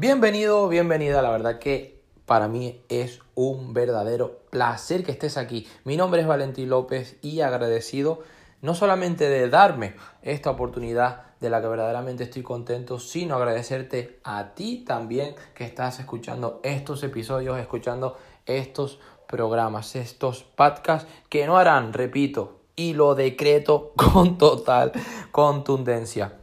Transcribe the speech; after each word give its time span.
Bienvenido, 0.00 0.66
bienvenida. 0.70 1.20
La 1.20 1.28
verdad 1.28 1.58
que 1.58 2.00
para 2.24 2.48
mí 2.48 2.80
es 2.88 3.20
un 3.34 3.74
verdadero 3.74 4.38
placer 4.48 5.04
que 5.04 5.12
estés 5.12 5.36
aquí. 5.36 5.68
Mi 5.84 5.98
nombre 5.98 6.22
es 6.22 6.26
Valentín 6.26 6.70
López 6.70 7.18
y 7.20 7.42
agradecido 7.42 8.22
no 8.62 8.74
solamente 8.74 9.28
de 9.28 9.50
darme 9.50 9.96
esta 10.22 10.48
oportunidad 10.48 11.36
de 11.40 11.50
la 11.50 11.60
que 11.60 11.68
verdaderamente 11.68 12.24
estoy 12.24 12.42
contento, 12.42 12.98
sino 12.98 13.36
agradecerte 13.36 14.20
a 14.24 14.54
ti 14.54 14.86
también 14.86 15.34
que 15.54 15.64
estás 15.64 16.00
escuchando 16.00 16.60
estos 16.62 17.02
episodios, 17.02 17.58
escuchando 17.58 18.16
estos 18.46 19.00
programas, 19.28 19.96
estos 19.96 20.44
podcasts 20.44 21.10
que 21.28 21.46
no 21.46 21.58
harán, 21.58 21.92
repito, 21.92 22.62
y 22.74 22.94
lo 22.94 23.14
decreto 23.14 23.92
con 23.96 24.38
total 24.38 24.92
contundencia. 25.30 26.38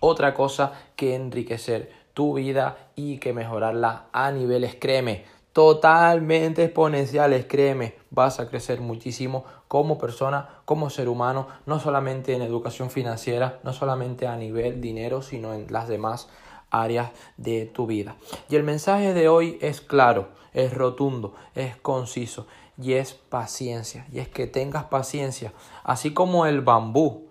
Otra 0.00 0.34
cosa 0.34 0.74
que 0.94 1.14
enriquecer 1.14 1.97
tu 2.18 2.34
vida 2.34 2.88
y 2.96 3.18
que 3.18 3.32
mejorarla 3.32 4.06
a 4.12 4.32
niveles, 4.32 4.74
créeme, 4.74 5.24
totalmente 5.52 6.64
exponenciales, 6.64 7.46
créeme, 7.46 7.94
vas 8.10 8.40
a 8.40 8.48
crecer 8.48 8.80
muchísimo 8.80 9.44
como 9.68 9.98
persona, 9.98 10.48
como 10.64 10.90
ser 10.90 11.08
humano, 11.08 11.46
no 11.64 11.78
solamente 11.78 12.34
en 12.34 12.42
educación 12.42 12.90
financiera, 12.90 13.60
no 13.62 13.72
solamente 13.72 14.26
a 14.26 14.34
nivel 14.34 14.80
dinero, 14.80 15.22
sino 15.22 15.54
en 15.54 15.68
las 15.70 15.86
demás 15.86 16.28
áreas 16.70 17.12
de 17.36 17.66
tu 17.66 17.86
vida. 17.86 18.16
Y 18.50 18.56
el 18.56 18.64
mensaje 18.64 19.14
de 19.14 19.28
hoy 19.28 19.56
es 19.60 19.80
claro, 19.80 20.30
es 20.52 20.74
rotundo, 20.74 21.34
es 21.54 21.76
conciso 21.76 22.48
y 22.76 22.94
es 22.94 23.14
paciencia. 23.14 24.08
Y 24.10 24.18
es 24.18 24.28
que 24.28 24.48
tengas 24.48 24.86
paciencia, 24.86 25.52
así 25.84 26.12
como 26.12 26.46
el 26.46 26.62
bambú, 26.62 27.28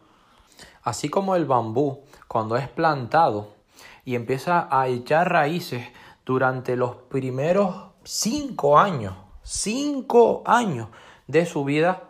así 0.82 1.10
como 1.10 1.36
el 1.36 1.44
bambú 1.44 2.04
cuando 2.30 2.56
es 2.56 2.70
plantado 2.70 3.57
y 4.06 4.16
empieza 4.16 4.68
a 4.72 4.88
echar 4.88 5.32
raíces 5.32 5.84
durante 6.26 6.76
los 6.76 6.96
primeros 6.96 7.88
cinco 8.04 8.80
años, 8.80 9.16
cinco 9.44 10.44
años 10.46 10.90
de 11.28 11.46
su 11.46 11.64
vida, 11.64 12.04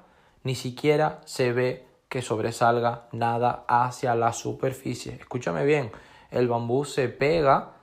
ni 0.43 0.55
siquiera 0.55 1.21
se 1.25 1.51
ve 1.51 1.87
que 2.09 2.21
sobresalga 2.21 3.09
nada 3.11 3.65
hacia 3.67 4.15
la 4.15 4.33
superficie. 4.33 5.13
Escúchame 5.13 5.65
bien, 5.65 5.91
el 6.31 6.47
bambú 6.47 6.85
se 6.85 7.09
pega 7.09 7.73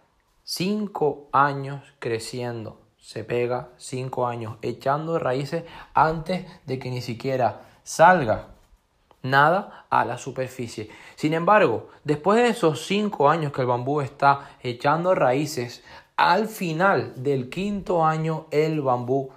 cinco 0.43 1.29
años 1.33 1.83
creciendo, 1.99 2.81
se 2.99 3.25
pega 3.25 3.71
cinco 3.77 4.27
años 4.27 4.57
echando 4.63 5.19
raíces 5.19 5.65
antes 5.93 6.47
de 6.67 6.79
que 6.79 6.91
ni 6.91 7.03
siquiera 7.03 7.63
salga 7.83 8.54
nada 9.25 9.87
a 9.91 10.05
la 10.05 10.17
superficie. 10.17 10.91
Sin 11.17 11.35
embargo, 11.35 11.89
después 12.05 12.39
de 12.39 12.49
esos 12.49 12.87
cinco 12.87 13.29
años 13.29 13.53
que 13.53 13.63
el 13.63 13.67
bambú 13.67 14.01
está 14.01 14.51
echando 14.63 15.15
raíces, 15.15 15.83
al 16.17 16.47
final 16.47 17.13
del 17.17 17.51
quinto 17.51 18.05
año 18.05 18.47
el 18.53 18.81
bambú 18.81 19.31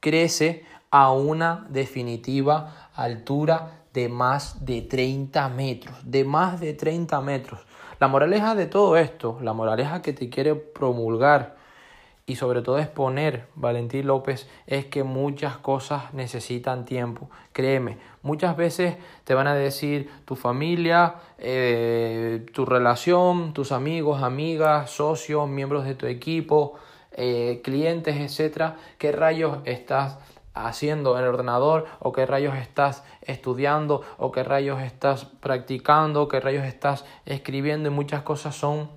crece 0.00 0.66
a 0.90 1.12
una 1.12 1.66
definitiva 1.70 2.90
altura 2.94 3.84
de 3.94 4.08
más 4.08 4.64
de 4.64 4.82
30 4.82 5.48
metros, 5.48 5.96
de 6.04 6.24
más 6.24 6.60
de 6.60 6.74
30 6.74 7.20
metros. 7.20 7.60
La 7.98 8.08
moraleja 8.08 8.54
de 8.54 8.66
todo 8.66 8.96
esto, 8.96 9.38
la 9.40 9.52
moraleja 9.52 10.02
que 10.02 10.12
te 10.12 10.28
quiere 10.28 10.54
promulgar 10.54 11.61
y 12.32 12.34
sobre 12.34 12.62
todo 12.62 12.78
exponer 12.78 13.44
Valentín 13.56 14.06
López 14.06 14.48
es 14.66 14.86
que 14.86 15.02
muchas 15.02 15.58
cosas 15.58 16.14
necesitan 16.14 16.86
tiempo. 16.86 17.28
Créeme, 17.52 17.98
muchas 18.22 18.56
veces 18.56 18.96
te 19.24 19.34
van 19.34 19.46
a 19.46 19.54
decir 19.54 20.08
tu 20.24 20.34
familia, 20.34 21.16
eh, 21.36 22.46
tu 22.54 22.64
relación, 22.64 23.52
tus 23.52 23.70
amigos, 23.70 24.22
amigas, 24.22 24.88
socios, 24.88 25.46
miembros 25.46 25.84
de 25.84 25.94
tu 25.94 26.06
equipo, 26.06 26.76
eh, 27.12 27.60
clientes, 27.62 28.16
etcétera, 28.16 28.76
qué 28.96 29.12
rayos 29.12 29.58
estás 29.66 30.16
haciendo 30.54 31.18
en 31.18 31.24
el 31.24 31.28
ordenador 31.28 31.84
o 31.98 32.12
qué 32.12 32.24
rayos 32.24 32.56
estás 32.56 33.04
estudiando 33.20 34.00
o 34.16 34.32
qué 34.32 34.42
rayos 34.42 34.80
estás 34.80 35.26
practicando, 35.26 36.28
qué 36.28 36.40
rayos 36.40 36.64
estás 36.64 37.04
escribiendo 37.26 37.90
y 37.90 37.92
muchas 37.92 38.22
cosas 38.22 38.56
son 38.56 38.88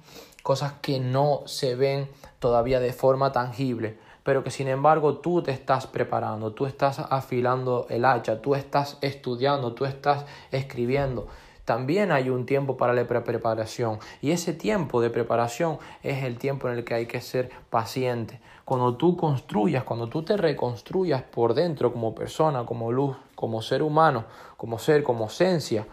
cosas 0.45 0.73
que 0.73 0.99
no 0.99 1.41
se 1.45 1.73
ven 1.73 2.07
todavía 2.37 2.79
de 2.79 2.93
forma 2.93 3.31
tangible, 3.31 3.97
pero 4.21 4.43
que 4.43 4.51
sin 4.51 4.67
embargo 4.67 5.15
tú 5.15 5.41
te 5.41 5.49
estás 5.49 5.87
preparando, 5.87 6.51
tú 6.51 6.67
estás 6.67 6.99
afilando 6.99 7.87
el 7.89 8.05
hacha, 8.05 8.43
tú 8.43 8.53
estás 8.53 8.99
estudiando, 9.01 9.73
tú 9.73 9.85
estás 9.85 10.27
escribiendo. 10.51 11.25
También 11.65 12.11
hay 12.11 12.29
un 12.29 12.45
tiempo 12.45 12.77
para 12.77 12.93
la 12.93 13.07
preparación 13.07 13.97
y 14.21 14.29
ese 14.29 14.53
tiempo 14.53 15.01
de 15.01 15.09
preparación 15.09 15.79
es 16.03 16.23
el 16.23 16.37
tiempo 16.37 16.69
en 16.69 16.75
el 16.75 16.83
que 16.83 16.93
hay 16.93 17.07
que 17.07 17.21
ser 17.21 17.49
paciente. 17.71 18.39
Cuando 18.65 18.97
tú 18.97 19.17
construyas, 19.17 19.83
cuando 19.83 20.09
tú 20.09 20.21
te 20.21 20.37
reconstruyas 20.37 21.23
por 21.23 21.55
dentro 21.55 21.91
como 21.91 22.13
persona, 22.13 22.67
como 22.67 22.91
luz, 22.91 23.17
como 23.33 23.63
ser 23.63 23.81
humano, 23.81 24.25
como 24.57 24.77
ser, 24.77 25.01
como 25.01 25.25
esencia, 25.25 25.87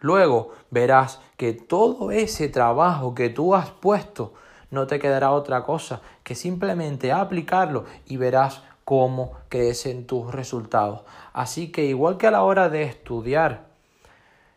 luego 0.00 0.50
verás 0.70 1.20
que 1.36 1.52
todo 1.52 2.10
ese 2.10 2.48
trabajo 2.48 3.14
que 3.14 3.28
tú 3.30 3.54
has 3.54 3.70
puesto 3.70 4.32
no 4.70 4.86
te 4.86 4.98
quedará 4.98 5.32
otra 5.32 5.62
cosa 5.64 6.00
que 6.22 6.34
simplemente 6.34 7.12
aplicarlo 7.12 7.84
y 8.06 8.16
verás 8.16 8.62
cómo 8.84 9.32
crecen 9.48 10.06
tus 10.06 10.32
resultados. 10.32 11.02
Así 11.32 11.70
que 11.70 11.84
igual 11.84 12.16
que 12.18 12.26
a 12.26 12.30
la 12.30 12.42
hora 12.42 12.68
de 12.68 12.82
estudiar 12.82 13.70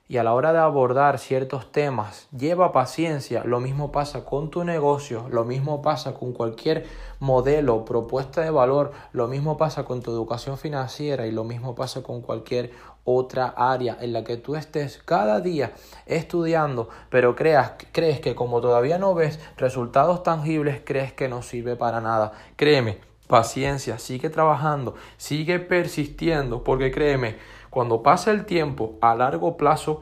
y 0.08 0.18
a 0.18 0.24
la 0.24 0.34
hora 0.34 0.54
de 0.54 0.60
abordar 0.60 1.18
ciertos 1.18 1.72
temas, 1.72 2.28
lleva 2.38 2.72
paciencia. 2.72 3.44
Lo 3.46 3.60
mismo 3.60 3.92
pasa 3.92 4.26
con 4.26 4.50
tu 4.50 4.64
negocio, 4.64 5.28
lo 5.30 5.46
mismo 5.46 5.82
pasa 5.82 6.14
con 6.14 6.34
cualquier 6.34 6.86
modelo, 7.20 7.86
propuesta 7.86 8.42
de 8.42 8.52
valor, 8.52 8.92
lo 9.14 9.28
mismo 9.28 9.58
pasa 9.58 9.86
con 9.86 10.02
tu 10.02 10.12
educación 10.12 10.58
financiera 10.58 11.26
y 11.26 11.32
lo 11.32 11.46
mismo 11.46 11.74
pasa 11.74 12.04
con 12.04 12.22
cualquier 12.22 12.72
otra 13.06 13.54
área 13.58 13.98
en 14.00 14.14
la 14.14 14.24
que 14.24 14.38
tú 14.38 14.56
estés 14.56 15.02
cada 15.04 15.40
día 15.40 15.74
estudiando, 16.06 16.90
pero 17.10 17.36
creas, 17.36 17.74
crees 17.92 18.20
que 18.20 18.36
como 18.36 18.62
todavía 18.62 18.98
no 18.98 19.14
ves 19.14 19.40
resultados 19.58 20.24
tangibles, 20.24 20.82
crees 20.86 21.14
que 21.14 21.28
no 21.28 21.42
sirve 21.42 21.76
para 21.76 22.02
nada. 22.02 22.34
Créeme, 22.56 23.00
paciencia, 23.28 24.00
sigue 24.00 24.30
trabajando, 24.30 24.96
sigue 25.18 25.60
persistiendo, 25.60 26.64
porque 26.64 26.92
créeme, 26.92 27.38
cuando 27.70 28.04
pase 28.04 28.32
el 28.32 28.46
tiempo 28.46 28.98
a 29.02 29.16
largo 29.16 29.58
plazo 29.58 30.02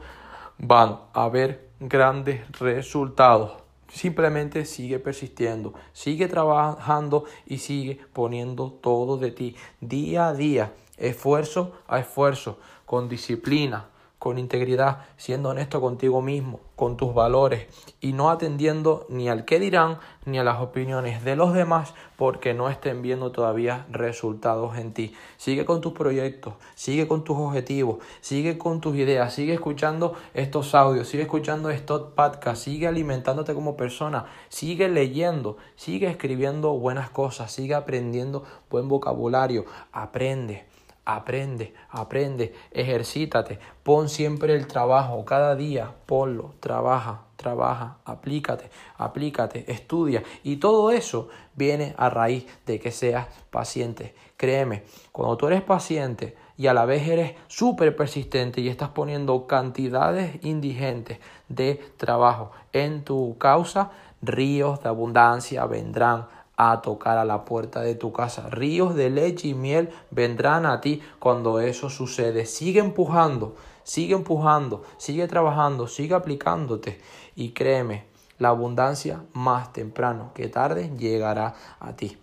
van 0.58 1.00
a 1.14 1.24
haber 1.24 1.68
grandes 1.80 2.42
resultados. 2.58 3.52
Simplemente 3.88 4.64
sigue 4.64 4.98
persistiendo, 4.98 5.74
sigue 5.92 6.28
trabajando 6.28 7.24
y 7.46 7.58
sigue 7.58 8.00
poniendo 8.12 8.70
todo 8.70 9.18
de 9.18 9.32
ti 9.32 9.56
día 9.80 10.28
a 10.28 10.34
día, 10.34 10.72
esfuerzo 10.96 11.72
a 11.88 11.98
esfuerzo, 11.98 12.58
con 12.92 13.08
disciplina, 13.08 13.86
con 14.18 14.36
integridad, 14.36 15.06
siendo 15.16 15.48
honesto 15.48 15.80
contigo 15.80 16.20
mismo, 16.20 16.60
con 16.76 16.98
tus 16.98 17.14
valores 17.14 17.68
y 18.02 18.12
no 18.12 18.28
atendiendo 18.28 19.06
ni 19.08 19.30
al 19.30 19.46
qué 19.46 19.58
dirán 19.58 19.98
ni 20.26 20.38
a 20.38 20.44
las 20.44 20.60
opiniones 20.60 21.24
de 21.24 21.34
los 21.34 21.54
demás 21.54 21.94
porque 22.18 22.52
no 22.52 22.68
estén 22.68 23.00
viendo 23.00 23.32
todavía 23.32 23.86
resultados 23.90 24.76
en 24.76 24.92
ti. 24.92 25.14
Sigue 25.38 25.64
con 25.64 25.80
tus 25.80 25.94
proyectos, 25.94 26.52
sigue 26.74 27.08
con 27.08 27.24
tus 27.24 27.38
objetivos, 27.38 27.96
sigue 28.20 28.58
con 28.58 28.82
tus 28.82 28.94
ideas, 28.96 29.32
sigue 29.32 29.54
escuchando 29.54 30.14
estos 30.34 30.74
audios, 30.74 31.08
sigue 31.08 31.22
escuchando 31.22 31.70
estos 31.70 32.12
podcasts, 32.12 32.64
sigue 32.64 32.88
alimentándote 32.88 33.54
como 33.54 33.74
persona, 33.74 34.26
sigue 34.50 34.90
leyendo, 34.90 35.56
sigue 35.76 36.10
escribiendo 36.10 36.74
buenas 36.74 37.08
cosas, 37.08 37.50
sigue 37.50 37.74
aprendiendo 37.74 38.44
buen 38.68 38.86
vocabulario, 38.88 39.64
aprende 39.92 40.66
Aprende, 41.04 41.74
aprende, 41.90 42.54
ejercítate, 42.70 43.58
pon 43.82 44.08
siempre 44.08 44.54
el 44.54 44.68
trabajo, 44.68 45.24
cada 45.24 45.56
día 45.56 45.92
ponlo, 46.06 46.54
trabaja, 46.60 47.22
trabaja, 47.36 47.96
aplícate, 48.04 48.70
aplícate, 48.96 49.70
estudia. 49.72 50.22
Y 50.44 50.56
todo 50.56 50.92
eso 50.92 51.28
viene 51.56 51.94
a 51.98 52.08
raíz 52.08 52.46
de 52.66 52.78
que 52.78 52.92
seas 52.92 53.26
paciente. 53.50 54.14
Créeme, 54.36 54.84
cuando 55.10 55.36
tú 55.36 55.48
eres 55.48 55.62
paciente 55.62 56.36
y 56.56 56.68
a 56.68 56.74
la 56.74 56.84
vez 56.84 57.08
eres 57.08 57.34
súper 57.48 57.96
persistente 57.96 58.60
y 58.60 58.68
estás 58.68 58.90
poniendo 58.90 59.48
cantidades 59.48 60.38
indigentes 60.44 61.18
de 61.48 61.82
trabajo 61.96 62.52
en 62.72 63.02
tu 63.04 63.36
causa, 63.38 63.90
ríos 64.22 64.80
de 64.82 64.88
abundancia 64.88 65.66
vendrán 65.66 66.28
a 66.70 66.80
tocar 66.80 67.18
a 67.18 67.24
la 67.24 67.44
puerta 67.44 67.80
de 67.80 67.94
tu 67.94 68.12
casa. 68.12 68.48
Ríos 68.50 68.94
de 68.94 69.10
leche 69.10 69.48
y 69.48 69.54
miel 69.54 69.90
vendrán 70.10 70.66
a 70.66 70.80
ti 70.80 71.02
cuando 71.18 71.60
eso 71.60 71.90
sucede. 71.90 72.46
Sigue 72.46 72.80
empujando, 72.80 73.56
sigue 73.82 74.14
empujando, 74.14 74.82
sigue 74.96 75.26
trabajando, 75.26 75.88
sigue 75.88 76.14
aplicándote 76.14 77.00
y 77.34 77.50
créeme, 77.50 78.04
la 78.38 78.48
abundancia 78.48 79.24
más 79.32 79.72
temprano 79.72 80.32
que 80.34 80.48
tarde 80.48 80.90
llegará 80.96 81.54
a 81.80 81.94
ti. 81.94 82.18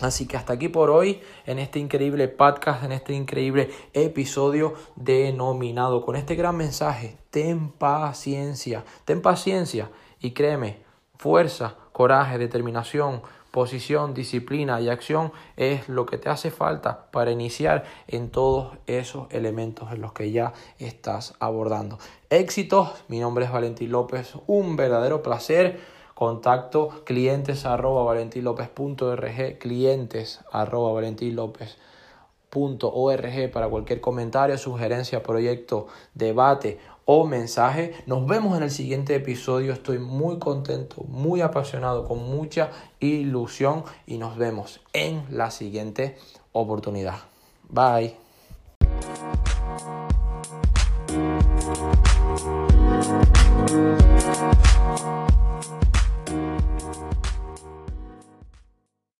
Así 0.00 0.26
que 0.26 0.36
hasta 0.36 0.54
aquí 0.54 0.68
por 0.68 0.90
hoy 0.90 1.20
en 1.46 1.58
este 1.58 1.78
increíble 1.78 2.26
podcast, 2.28 2.82
en 2.84 2.92
este 2.92 3.12
increíble 3.14 3.70
episodio 3.92 4.74
denominado 4.96 6.04
con 6.04 6.16
este 6.16 6.34
gran 6.34 6.56
mensaje. 6.56 7.16
Ten 7.30 7.70
paciencia, 7.70 8.84
ten 9.04 9.22
paciencia 9.22 9.90
y 10.20 10.32
créeme, 10.32 10.82
fuerza 11.16 11.76
coraje, 11.94 12.38
determinación, 12.38 13.22
posición, 13.54 14.14
disciplina 14.14 14.80
y 14.80 14.88
acción 14.88 15.30
es 15.56 15.88
lo 15.88 16.06
que 16.06 16.18
te 16.18 16.28
hace 16.28 16.50
falta 16.50 17.06
para 17.12 17.30
iniciar 17.30 17.84
en 18.08 18.30
todos 18.30 18.76
esos 18.88 19.28
elementos 19.30 19.92
en 19.92 20.00
los 20.00 20.12
que 20.12 20.32
ya 20.32 20.54
estás 20.80 21.34
abordando. 21.38 22.00
Éxitos, 22.30 23.04
mi 23.06 23.20
nombre 23.20 23.44
es 23.44 23.52
Valentín 23.52 23.92
López, 23.92 24.32
un 24.48 24.74
verdadero 24.74 25.22
placer. 25.22 25.78
Contacto 26.14 27.04
clientes 27.04 27.64
arroba 27.64 28.02
valentinlopez.org, 28.02 29.58
clientes 29.58 30.40
arroba 30.50 30.92
valentinlopez.org 30.92 33.52
para 33.52 33.68
cualquier 33.68 34.00
comentario, 34.00 34.58
sugerencia, 34.58 35.22
proyecto, 35.22 35.86
debate 36.14 36.80
o 37.04 37.26
mensaje. 37.26 37.94
Nos 38.06 38.26
vemos 38.26 38.56
en 38.56 38.62
el 38.64 38.70
siguiente 38.70 39.14
episodio. 39.14 39.72
Estoy 39.72 39.98
muy 39.98 40.38
contento, 40.38 41.04
muy 41.08 41.40
apasionado, 41.40 42.06
con 42.06 42.18
mucha 42.18 42.70
ilusión 43.00 43.84
y 44.06 44.18
nos 44.18 44.36
vemos 44.36 44.80
en 44.92 45.24
la 45.30 45.50
siguiente 45.50 46.16
oportunidad. 46.52 47.16
Bye. 47.68 48.16